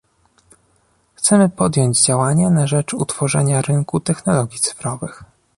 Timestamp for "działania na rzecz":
2.05-2.93